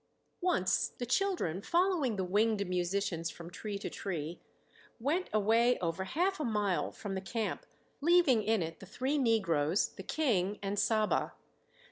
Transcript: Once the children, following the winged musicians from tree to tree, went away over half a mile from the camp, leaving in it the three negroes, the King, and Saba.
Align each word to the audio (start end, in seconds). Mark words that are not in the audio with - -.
Once 0.41 0.89
the 0.97 1.05
children, 1.05 1.61
following 1.61 2.15
the 2.15 2.23
winged 2.23 2.67
musicians 2.67 3.29
from 3.29 3.51
tree 3.51 3.77
to 3.77 3.87
tree, 3.87 4.41
went 4.99 5.29
away 5.31 5.77
over 5.77 6.05
half 6.05 6.39
a 6.39 6.43
mile 6.43 6.91
from 6.91 7.13
the 7.13 7.21
camp, 7.21 7.67
leaving 8.01 8.41
in 8.41 8.63
it 8.63 8.79
the 8.79 8.87
three 8.87 9.19
negroes, 9.19 9.89
the 9.89 10.01
King, 10.01 10.57
and 10.63 10.79
Saba. 10.79 11.33